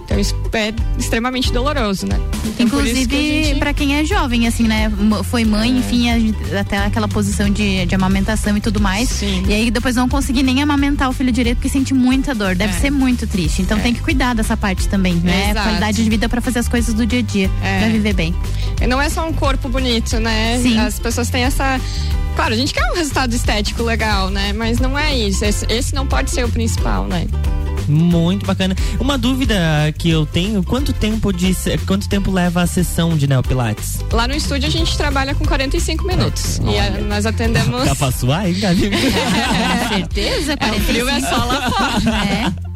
[0.03, 2.17] Então isso é extremamente doloroso, né?
[2.17, 4.91] Então, isso que a Inclusive, gente- pra quem é jovem, assim, né?
[5.23, 9.21] Foi mãe, enfim, a gente- até aquela posição de, de amamentação e tudo mais.
[9.21, 12.55] E aí depois não conseguir nem amamentar o filho direito porque sente muita dor.
[12.55, 12.79] Deve É.
[12.79, 13.61] ser muito triste.
[13.61, 13.82] Então É.
[13.82, 15.51] tem que cuidar dessa parte também, né?
[15.51, 15.67] Exato.
[15.67, 17.79] Qualidade de vida pra fazer as coisas do dia a dia, É.
[17.79, 18.20] pra viver bem.
[18.82, 20.59] E Não é só um corpo bonito, né?
[20.61, 20.78] Sim.
[20.80, 21.80] As pessoas têm essa.
[22.36, 24.53] Claro, a gente quer um resultado estético legal, né?
[24.53, 25.43] Mas não é isso.
[25.43, 27.26] Esse, esse não pode ser o principal, né?
[27.88, 28.76] Muito bacana.
[28.99, 29.55] Uma dúvida
[29.97, 31.53] que eu tenho, quanto tempo de
[31.86, 33.99] quanto tempo leva a sessão de neopilates?
[34.11, 36.61] Lá no estúdio a gente trabalha com 45 minutos.
[36.63, 37.84] E a- nós atendemos.
[37.86, 38.91] Dá pra suar, hein, Gabi?
[39.89, 40.55] certeza?
[40.59, 42.15] É, o frio é só lá fora.
[42.26, 42.70] É.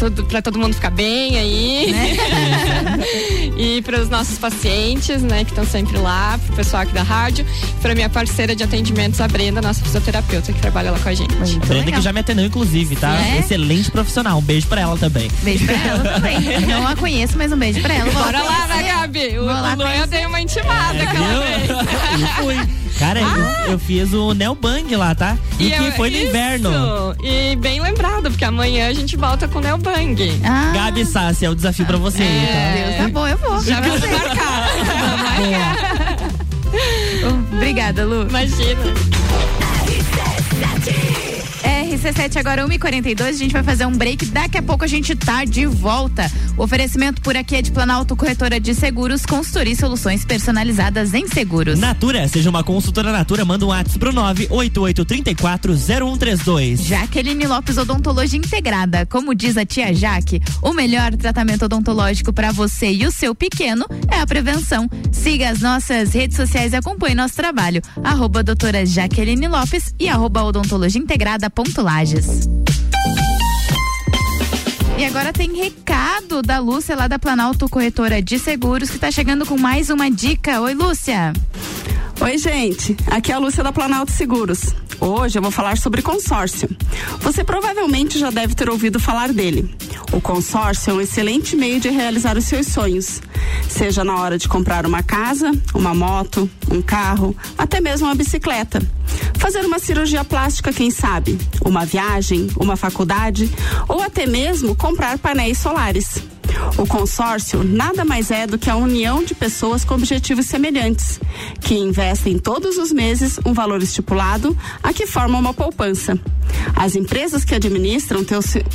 [0.01, 1.93] Todo, pra todo mundo ficar bem aí.
[3.55, 7.45] e para os nossos pacientes, né, que estão sempre lá, pro pessoal aqui da rádio,
[7.83, 11.31] pra minha parceira de atendimentos, a Brenda, nossa fisioterapeuta que trabalha lá com a gente.
[11.67, 13.15] Brenda que já me atendeu, inclusive, tá?
[13.15, 13.41] É?
[13.41, 14.39] Excelente profissional.
[14.39, 15.29] Um beijo pra ela também.
[15.43, 16.61] Beijo pra ela também.
[16.65, 18.11] Não a conheço, mas um beijo pra ela.
[18.11, 18.81] Bora lá, né.
[18.81, 19.37] Gabi?
[19.37, 20.07] O, Vou lá o Luan eu conhecer.
[20.07, 21.69] dei uma intimada aquela vez.
[21.69, 22.80] Eu fui.
[22.99, 25.37] Cara, eu, eu fiz o Neo Bang lá, tá?
[25.59, 26.27] E, que eu- foi no isso.
[26.27, 26.69] inverno.
[27.23, 30.41] E bem lembrado, porque amanhã a gente volta com o Neo Bang.
[30.43, 32.51] Ah, Gabi Sassi, é o desafio pra você, É.
[32.53, 32.85] tá?
[32.85, 33.61] Deus, tá bom, eu vou.
[33.63, 34.11] Já vamos sei.
[34.11, 34.69] marcar.
[37.53, 38.27] Obrigada, Lu.
[38.29, 38.81] Imagina.
[41.91, 44.27] RC7 agora 1h42, a gente vai fazer um break.
[44.27, 46.31] Daqui a pouco a gente tá de volta.
[46.57, 51.27] O oferecimento por aqui é de Planalto Corretora de Seguros, consultoria e soluções personalizadas em
[51.27, 51.77] seguros.
[51.77, 56.85] Natura, seja uma consultora Natura, manda um WhatsApp pro 988340132.
[56.85, 59.05] Jaqueline Lopes Odontologia Integrada.
[59.05, 63.85] Como diz a tia Jaque, o melhor tratamento odontológico para você e o seu pequeno
[64.09, 64.89] é a prevenção.
[65.11, 67.81] Siga as nossas redes sociais e acompanhe nosso trabalho.
[68.01, 71.01] Arroba doutora Jaqueline Lopes e arroba odontologia
[71.81, 72.47] Lages.
[74.97, 79.45] E agora tem recado da Lúcia lá da Planalto Corretora de Seguros que está chegando
[79.45, 80.61] com mais uma dica.
[80.61, 81.33] Oi, Lúcia.
[82.21, 82.95] Oi, gente.
[83.07, 84.75] Aqui é a Lúcia da Planalto Seguros.
[84.99, 86.69] Hoje eu vou falar sobre consórcio.
[87.19, 89.75] Você provavelmente já deve ter ouvido falar dele.
[90.11, 93.19] O consórcio é um excelente meio de realizar os seus sonhos,
[93.67, 98.79] seja na hora de comprar uma casa, uma moto, um carro, até mesmo uma bicicleta.
[99.39, 101.39] Fazer uma cirurgia plástica, quem sabe?
[101.65, 103.51] Uma viagem, uma faculdade
[103.87, 106.21] ou até mesmo comprar painéis solares.
[106.77, 111.19] O consórcio nada mais é do que a união de pessoas com objetivos semelhantes,
[111.61, 116.19] que investem todos os meses um valor estipulado a que forma uma poupança.
[116.75, 118.23] As empresas que administram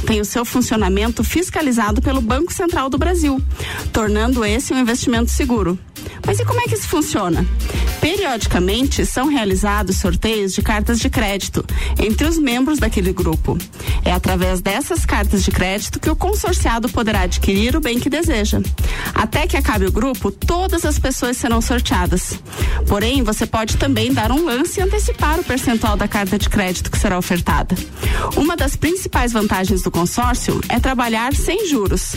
[0.07, 3.41] têm o seu funcionamento fiscalizado pelo Banco Central do Brasil,
[3.93, 5.79] tornando esse um investimento seguro.
[6.27, 7.47] Mas e como é que isso funciona?
[8.01, 11.65] Periodicamente são realizados sorteios de cartas de crédito
[11.99, 13.57] entre os membros daquele grupo.
[14.05, 18.61] É através dessas cartas de crédito que o consorciado poderá adquirir o bem que deseja.
[19.15, 22.39] Até que acabe o grupo, todas as pessoas serão sorteadas.
[22.87, 26.91] Porém, você pode também dar um lance e antecipar o percentual da carta de crédito
[26.91, 27.75] que será ofertada.
[28.37, 32.17] Uma das principais vantagens do consórcio é trabalhar sem juros.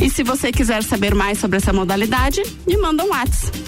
[0.00, 3.60] E se você quiser saber mais sobre essa modalidade, me manda um WhatsApp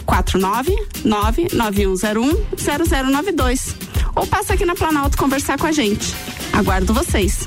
[1.32, 3.74] 49991010092
[4.14, 6.14] ou passa aqui na Planalto conversar com a gente.
[6.52, 7.46] Aguardo vocês.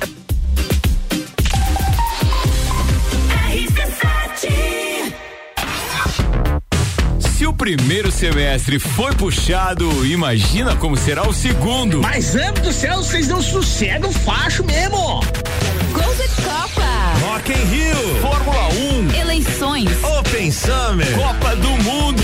[7.20, 12.02] Se o primeiro semestre foi puxado, imagina como será o segundo.
[12.02, 14.98] Mas, amo do céu, vocês não sossegam facho mesmo.
[14.98, 16.86] Gol de Copa!
[17.22, 18.70] Rock Rock in Rio, Fórmula
[19.14, 22.24] 1, Eleições, Open Summer, Copa do Mundo.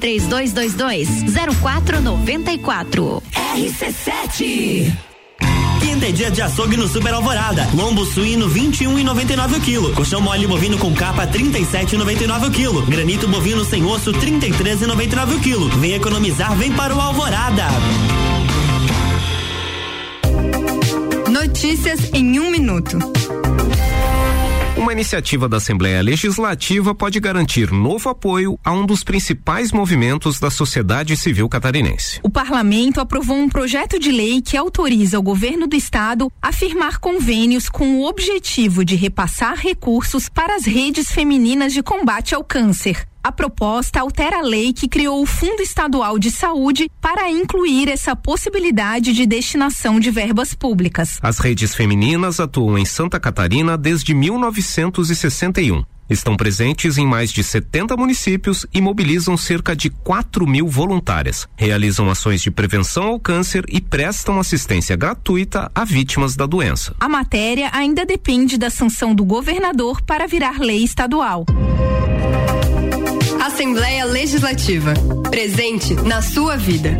[0.00, 1.08] 3222
[1.60, 3.22] 0494.
[3.54, 5.10] RC7
[5.80, 7.68] Quinta é dia de açougue no Super Alvorada.
[7.74, 9.94] Lombo suíno 21,99 o quilo.
[9.94, 12.82] Colchão mole bovino com capa 37,99 o quilo.
[12.86, 15.68] Granito bovino sem osso 33,99 o quilo.
[15.78, 17.64] Vem economizar, vem para o Alvorada.
[21.30, 22.98] Notícias em um minuto.
[24.80, 30.50] Uma iniciativa da Assembleia Legislativa pode garantir novo apoio a um dos principais movimentos da
[30.50, 32.18] sociedade civil catarinense.
[32.22, 36.98] O parlamento aprovou um projeto de lei que autoriza o governo do estado a firmar
[36.98, 43.09] convênios com o objetivo de repassar recursos para as redes femininas de combate ao câncer.
[43.22, 48.16] A proposta altera a lei que criou o Fundo Estadual de Saúde para incluir essa
[48.16, 51.18] possibilidade de destinação de verbas públicas.
[51.22, 55.84] As redes femininas atuam em Santa Catarina desde 1961.
[56.08, 61.46] Estão presentes em mais de 70 municípios e mobilizam cerca de 4 mil voluntárias.
[61.56, 66.96] Realizam ações de prevenção ao câncer e prestam assistência gratuita a vítimas da doença.
[66.98, 71.44] A matéria ainda depende da sanção do governador para virar lei estadual.
[73.40, 74.92] Assembleia Legislativa.
[75.30, 76.98] Presente na sua vida.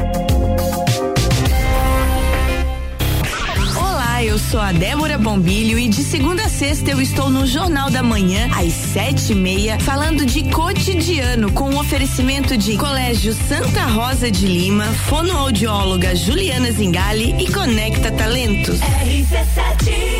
[3.76, 7.90] Olá, eu sou a Débora Bombilho e de segunda a sexta eu estou no Jornal
[7.90, 13.84] da Manhã, às sete e meia, falando de cotidiano, com o oferecimento de Colégio Santa
[13.84, 18.80] Rosa de Lima, fonoaudióloga Juliana Zingali e Conecta Talentos.
[18.80, 20.19] RC7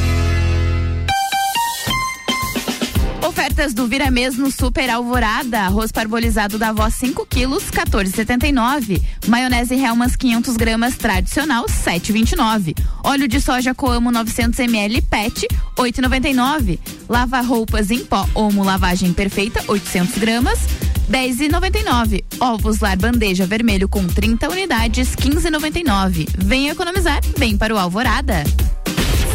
[3.61, 5.59] Ofertas do Vira Mesmo Super Alvorada.
[5.59, 8.99] Arroz parbolizado da avó 5 quilos, 14,79.
[9.27, 12.75] Maionese Hellmann's 500 gramas tradicional, 7,29.
[13.03, 15.47] Óleo de soja Coamo 900 ml PET,
[15.77, 16.79] 8,99.
[17.07, 20.59] Lava roupas em pó Omo lavagem perfeita, 800 gramas.
[21.11, 22.23] 10,99.
[22.39, 26.27] Ovos lar bandeja vermelho com 30 unidades, 15,99.
[26.35, 28.43] Vem economizar, vem para o Alvorada.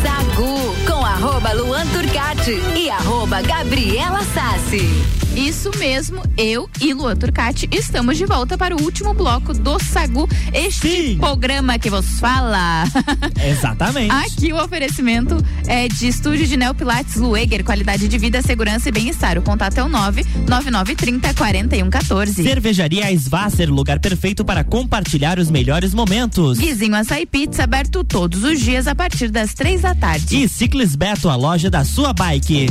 [0.02, 5.25] Sagu com arroba Luan Turcati e arroba Gabriela Sassi.
[5.36, 10.26] Isso mesmo, eu e Luan Turcati estamos de volta para o último bloco do Sagu,
[10.50, 12.84] este programa que vos fala.
[13.46, 14.10] Exatamente.
[14.10, 19.36] Aqui o oferecimento é de estúdio de Neopilates Lueger, qualidade de vida, segurança e bem-estar.
[19.36, 22.42] O contato é o 99930 4114.
[22.42, 26.58] Cervejaria Svasser, lugar perfeito para compartilhar os melhores momentos.
[26.58, 30.34] Guizinho Açaí Pizza, aberto todos os dias a partir das três da tarde.
[30.34, 32.68] E Ciclis Beto, a loja da sua bike.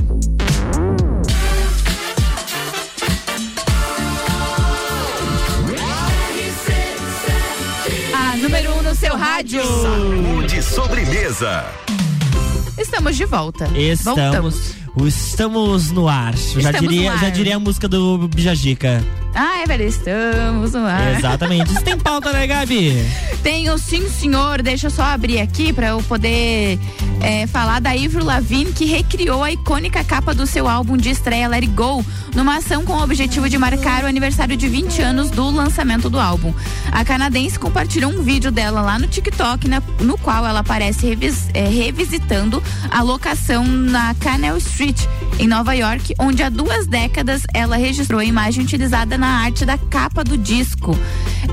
[8.95, 9.61] No seu rádio.
[10.47, 11.65] De sobremesa.
[12.77, 13.67] Estamos de volta.
[13.77, 14.21] Estamos.
[14.21, 14.75] Voltamos.
[15.05, 16.33] Estamos no ar.
[16.33, 17.21] Eu já Estamos diria, no ar.
[17.21, 19.03] já diria a música do Bijajica.
[19.35, 21.17] Ah, é verdade, estamos no ar.
[21.17, 21.71] Exatamente.
[21.73, 23.05] Isso tem pauta, né, Gabi?
[23.43, 24.61] Tenho sim, senhor.
[24.61, 26.79] Deixa eu só abrir aqui para eu poder
[27.21, 31.47] é, falar da Ivro Lavigne, que recriou a icônica capa do seu álbum de estreia
[31.49, 35.29] Let It Go, numa ação com o objetivo de marcar o aniversário de 20 anos
[35.29, 36.53] do lançamento do álbum.
[36.91, 41.49] A canadense compartilhou um vídeo dela lá no TikTok, na- no qual ela aparece revis-
[41.53, 45.05] é, revisitando a locação na Canal Street,
[45.39, 49.77] em Nova York, onde há duas décadas ela registrou a imagem utilizada na arte da
[49.77, 50.97] capa do disco.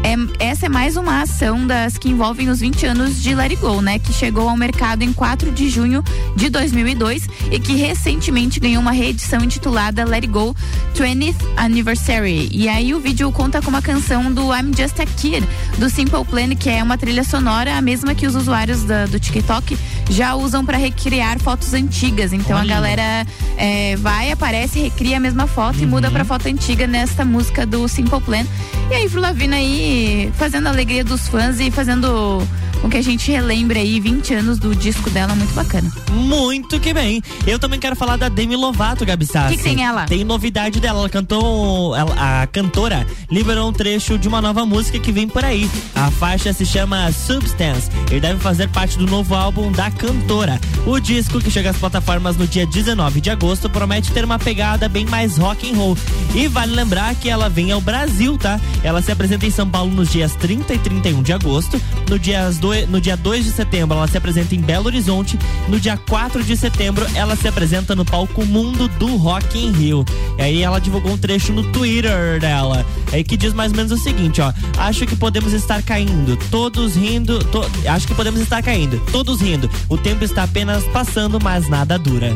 [0.05, 3.99] É, essa é mais uma ação das que envolvem os 20 anos de Go, né?
[3.99, 6.03] Que chegou ao mercado em 4 de junho
[6.35, 10.55] de 2002 e que recentemente ganhou uma reedição intitulada Let It Go
[10.95, 12.49] 20th Anniversary.
[12.53, 15.47] E aí o vídeo conta com uma canção do I'm Just a Kid,
[15.79, 19.19] do Simple Plan, que é uma trilha sonora, a mesma que os usuários da- do
[19.19, 19.77] TikTok
[20.11, 22.33] já usam para recriar fotos antigas.
[22.33, 22.75] Então a Olha.
[22.75, 27.62] galera é, vai, aparece, recria a mesma foto e muda pra foto antiga nesta música
[27.67, 28.45] do Simple Plan.
[28.91, 32.43] E aí, Fru Lavina aí fazendo a alegria dos fãs e fazendo
[32.81, 35.91] com que a gente relembre aí 20 anos do disco dela, muito bacana.
[36.11, 37.23] Muito que bem.
[37.47, 39.57] Eu também quero falar da Demi Lovato, Gabi Sassi.
[39.57, 40.05] Que que tem ela?
[40.07, 40.99] Tem novidade dela.
[41.01, 41.95] Ela cantou.
[41.97, 45.71] ela- a cantora liberou um trecho de uma nova música que vem por aí.
[45.95, 50.61] A faixa se chama Substance e deve fazer parte do novo álbum da cantora.
[50.85, 54.89] O disco, que chega às plataformas no dia 19 de agosto, promete ter uma pegada
[54.89, 55.97] bem mais rock and roll.
[56.35, 58.61] E vale lembrar que ela vem ao Brasil, tá?
[58.83, 61.81] Ela se apresenta em São Paulo nos dias 30 e 31 de agosto.
[62.11, 65.39] No, dias do, no dia 2 de setembro, ela se apresenta em Belo Horizonte.
[65.69, 70.05] No dia 4 de setembro, ela se apresenta no palco Mundo do Rock in Rio.
[70.39, 72.85] E aí ela divulgou um trecho no Twitter dela.
[73.13, 74.53] Aí que diz mais ou menos o seguinte, ó.
[74.79, 77.39] Acho que podemos estar caindo, todos rindo.
[77.45, 79.69] to- acho que podemos estar caindo, todos rindo.
[79.89, 82.35] O tempo está apenas passando, mas nada dura.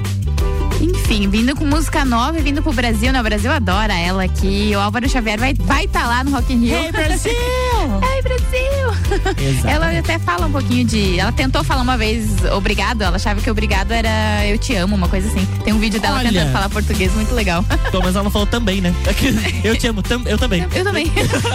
[0.80, 3.20] Enfim, vindo com música nova e vindo pro Brasil, né?
[3.20, 4.72] O Brasil adora ela aqui.
[4.74, 6.76] O Álvaro Xavier vai estar vai tá lá no Rock in Rio.
[6.76, 7.32] Hey, Brasil!
[7.86, 9.46] Hey, Brasil!
[9.48, 9.66] Exatamente.
[9.66, 11.18] Ela até fala um pouquinho de.
[11.18, 13.02] Ela tentou falar uma vez obrigado.
[13.02, 15.44] Ela achava que obrigado era eu te amo, uma coisa assim.
[15.64, 16.30] Tem um vídeo dela Olha.
[16.30, 17.64] tentando falar português muito legal.
[17.92, 18.94] Mas ela não falou também, né?
[19.62, 20.66] Eu te amo, tam- eu também.
[20.74, 21.10] Eu também.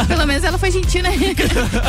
[0.07, 1.11] Pelo menos ela foi gentil, né?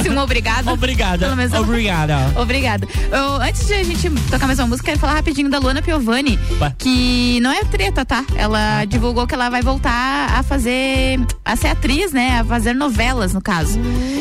[0.02, 0.68] Se um obrigado.
[0.68, 1.24] Obrigada.
[1.26, 2.32] Pelo menos ela- Obrigada.
[2.36, 2.86] Obrigada.
[3.10, 6.38] Eu, antes de a gente tocar mais uma música, quero falar rapidinho da Luana Piovani,
[6.78, 8.24] que não é treta, tá?
[8.34, 12.40] Ela divulgou que ela vai voltar a fazer, a ser atriz, né?
[12.40, 13.78] A fazer novelas, no caso.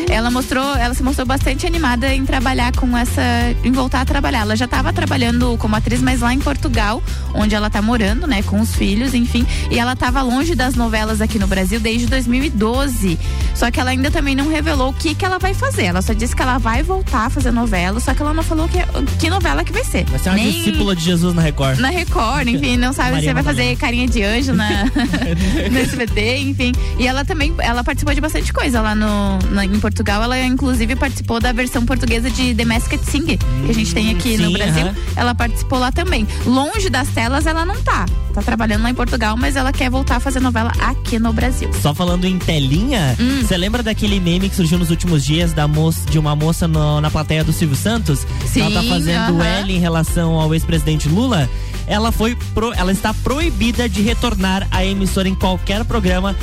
[0.10, 3.22] Ela mostrou, ela se mostrou bastante animada em trabalhar com essa,
[3.64, 4.42] em voltar a trabalhar.
[4.42, 7.02] Ela já estava trabalhando como atriz, mas lá em Portugal,
[7.34, 8.44] onde ela tá morando, né?
[8.44, 9.46] Com os filhos, enfim.
[9.70, 13.18] E ela tava longe das novelas aqui no Brasil desde 2012.
[13.56, 15.86] Só que ela ainda também não revelou o que que ela vai fazer.
[15.86, 18.68] Ela só disse que ela vai voltar a fazer novela, só que ela não falou
[18.68, 18.80] que,
[19.20, 20.06] que novela que vai ser.
[20.06, 21.80] Vai ser uma Nem discípula de Jesus na Record.
[21.80, 23.64] na Record, enfim, não sabe Maria se vai Madalena.
[23.70, 24.86] fazer carinha de anjo na,
[25.72, 26.72] no SBT, enfim.
[27.00, 30.22] E ela também, ela participou de bastante coisa lá no, na- em Portugal.
[30.24, 34.38] Ela, inclusive, participou da versão portuguesa de The Masked Singer, que a gente tem aqui
[34.38, 34.86] no sim, Brasil.
[34.88, 34.96] aham.
[35.16, 36.28] Ela participou lá também.
[36.46, 38.06] Longe das telas, ela não tá.
[38.34, 41.70] Tá trabalhando lá em Portugal, mas ela quer voltar a fazer novela aqui no Brasil.
[41.82, 43.42] Só falando em telinha, Hum.
[43.42, 47.02] você lembra daquele meme que surgiu nos últimos dias da moça, de uma moça no-
[47.02, 48.26] na plateia do Silvio Santos?
[48.46, 49.44] Sim, ela tá fazendo aham.
[49.44, 51.50] L em relação ao ex-presidente Lula.
[51.88, 56.36] Ela foi pro- ela está proibida de retornar à emissora em qualquer programa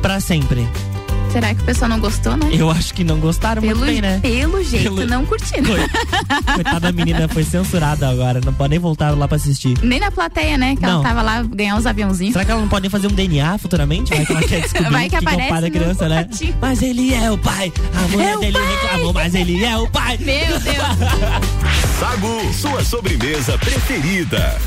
[0.00, 0.66] pra sempre.
[1.32, 2.50] Será que o pessoal não gostou, né?
[2.52, 4.18] Eu acho que não gostaram Pelo, muito bem, né?
[4.20, 5.70] pelo jeito, jeito, não curtindo.
[6.54, 8.40] Coitada da menina, foi censurada agora.
[8.44, 9.78] Não pode nem voltar lá pra assistir.
[9.82, 10.76] Nem na plateia, né?
[10.76, 10.90] Que Não.
[10.96, 12.34] ela tava lá ganhar uns aviãozinhos.
[12.34, 14.14] Será que ela não pode nem fazer um DNA futuramente?
[14.14, 15.70] Vai que ela quer descobrir Vai que o que, que é o pai aparece da
[15.78, 16.24] criança, né?
[16.24, 16.54] patinho.
[16.60, 17.72] Mas ele é o pai.
[17.94, 18.72] A mulher É dele pai.
[18.82, 20.18] reclamou, mas ele é o pai.
[20.18, 20.76] Meu Deus.
[21.98, 24.58] Sagu, sua sobremesa preferida.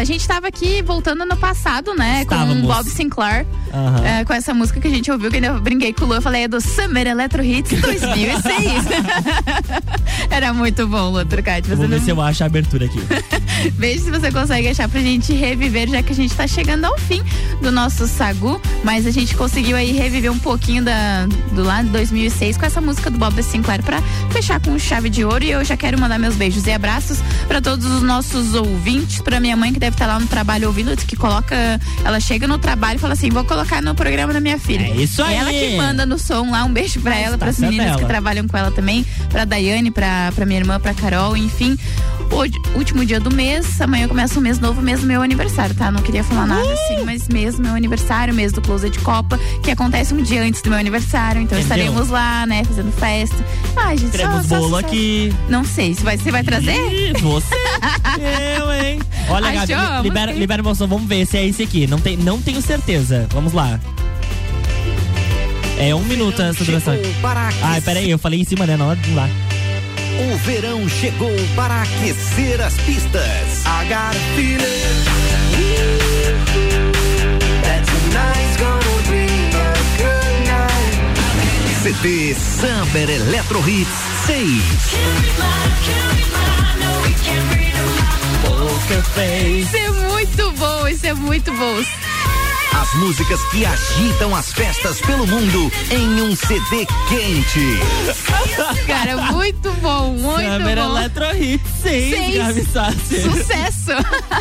[0.00, 2.24] A gente estava aqui voltando no passado, né?
[2.24, 2.64] Com Estávamos.
[2.64, 3.46] o Bob Sinclair.
[3.72, 4.02] Aham.
[4.04, 6.14] é, com essa música que a gente ouviu, que eu brinquei com o Lu.
[6.14, 8.40] Eu falei, é do Summer Electro Hits 2006.
[10.30, 11.68] Era muito bom, Lu Trucati.
[11.68, 12.04] Vamos ver não...
[12.04, 12.98] se eu acho a abertura aqui.
[13.76, 16.98] Veja se você consegue achar pra gente reviver, já que a gente tá chegando ao
[16.98, 17.22] fim
[17.60, 21.88] do nosso Sagu, mas a gente conseguiu aí reviver um pouquinho da, do lá de
[21.90, 25.64] 2006 com essa música do Bob Sinclair pra fechar com chave de ouro e eu
[25.64, 29.72] já quero mandar meus beijos e abraços pra todos os nossos ouvintes, pra minha mãe
[29.72, 31.56] que deve estar lá no trabalho ouvindo, que coloca,
[32.04, 34.86] ela chega no trabalho e fala assim, vou colocar no programa da minha filha.
[34.86, 35.34] É isso aí.
[35.34, 38.46] Ela que manda no som lá, um beijo pra ela, pras tá meninas que trabalham
[38.46, 41.78] com ela também, pra Daiane, pra, pra minha irmã, pra Carol, enfim.
[42.32, 45.90] Hoje, último dia do mês, amanhã começa um mês novo, mês do meu aniversário, tá?
[45.90, 49.70] Não queria falar nada assim, mas mês do meu aniversário, mês do Closet Copa, que
[49.70, 51.76] acontece um dia antes do meu aniversário, então Entendeu?
[51.86, 53.36] estaremos lá, né, fazendo festa.
[53.76, 54.86] Ai, gente, Teremos só, só bolo sucesso.
[54.86, 55.34] aqui.
[55.48, 56.72] Não sei, se vai, você vai trazer?
[56.74, 57.54] Ih, Você.
[58.58, 59.00] eu, hein?
[59.28, 59.96] Olha, Gabi, Achou?
[59.96, 60.86] li- libera, libera emoção.
[60.88, 61.86] Vamos ver se é esse aqui.
[61.86, 63.26] Não, tem, não tenho certeza.
[63.32, 63.78] Vamos lá.
[65.78, 66.94] É um minuto essa duração.
[67.62, 68.76] Ai, peraí, eu falei em cima, né?
[68.76, 69.28] Na hora de lá.
[70.20, 73.64] O verão chegou para aquecer as pistas.
[73.64, 74.90] A feeling.
[81.82, 83.88] CT Summer Electro Hits
[84.26, 84.62] seis.
[89.48, 91.82] Isso é muito bom, isso é muito bom.
[92.72, 97.78] As músicas que agitam as festas pelo mundo em um CD quente.
[98.86, 100.96] Cara, muito bom, muito Summer bom.
[100.98, 102.36] Electro Hit 6, Seis.
[102.36, 103.22] Gabi Sassi.
[103.22, 103.92] Sucesso!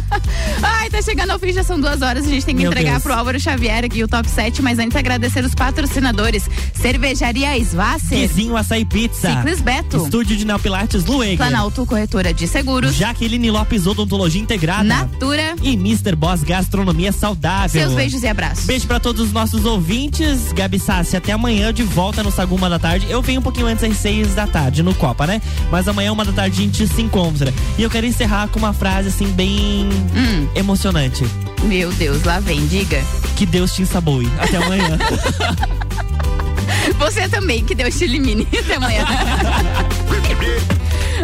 [0.63, 2.25] Ai, tá chegando ao fim, já são duas horas.
[2.25, 3.03] A gente tem que Meu entregar Deus.
[3.03, 8.55] pro Álvaro Xavier aqui o top 7, mas antes agradecer os patrocinadores: Cervejaria Svasser, Vizinho
[8.57, 9.29] Açaí Pizza.
[9.31, 9.97] Ciclis Beto.
[10.03, 11.37] Estúdio de Neopilates Lueger.
[11.37, 14.83] Planalto Corretora de Seguros, Jaqueline Lopes Odontologia Integrada.
[14.83, 16.15] Natura E Mr.
[16.15, 17.81] Boss Gastronomia Saudável.
[17.81, 18.65] Seus beijos e abraços.
[18.65, 20.51] Beijo pra todos os nossos ouvintes.
[20.53, 23.07] Gabi Sassi, até amanhã de volta no Saguma da Tarde.
[23.09, 25.41] Eu venho um pouquinho antes às seis da tarde no Copa, né?
[25.71, 27.53] Mas amanhã, uma da tarde, a gente se encontra.
[27.77, 30.47] E eu quero encerrar com uma frase assim, bem Hum.
[30.55, 31.25] emocionante.
[31.63, 33.03] Meu Deus, lá vem, diga.
[33.35, 34.29] Que Deus te ensaboe.
[34.39, 34.97] Até amanhã.
[36.97, 38.47] Você também, que Deus te elimine.
[38.57, 39.05] Até amanhã.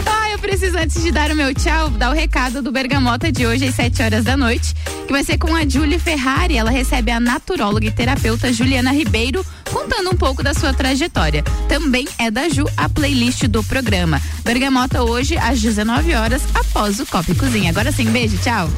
[0.06, 3.46] Ah, eu preciso, antes de dar o meu tchau, dar o recado do Bergamota de
[3.46, 4.74] hoje às 7 horas da noite,
[5.06, 6.58] que vai ser com a Julie Ferrari.
[6.58, 11.44] Ela recebe a naturóloga e terapeuta Juliana Ribeiro, contando um pouco da sua trajetória.
[11.68, 14.22] Também é da Ju a playlist do programa.
[14.44, 17.70] Bergamota hoje às 19 horas, após o Copa e Cozinha.
[17.72, 18.70] Agora sim, beijo, tchau.